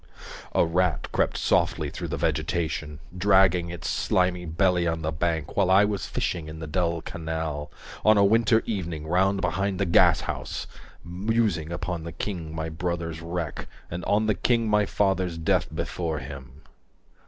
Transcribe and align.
A 0.55 0.65
rat 0.65 1.09
crept 1.11 1.37
softly 1.37 1.91
through 1.91 2.07
the 2.07 2.17
vegetation 2.17 2.97
Dragging 3.15 3.69
its 3.69 3.87
slimy 3.87 4.45
belly 4.47 4.87
on 4.87 5.03
the 5.03 5.11
bank 5.11 5.55
While 5.55 5.69
I 5.69 5.85
was 5.85 6.07
fishing 6.07 6.47
in 6.49 6.57
the 6.57 6.65
dull 6.65 7.01
canal 7.03 7.69
On 8.03 8.17
a 8.17 8.25
winter 8.25 8.63
evening 8.65 9.05
round 9.05 9.41
behind 9.41 9.77
the 9.79 9.85
gashouse. 9.85 10.65
190 11.03 11.05
Musing 11.35 11.71
upon 11.71 12.01
the 12.03 12.11
king 12.13 12.51
my 12.51 12.67
brother's 12.67 13.21
wreck 13.21 13.67
And 13.91 14.03
on 14.05 14.25
the 14.25 14.33
king 14.33 14.67
my 14.67 14.87
father's 14.87 15.37
death 15.37 15.67
before 15.71 16.17
him. 16.17 16.63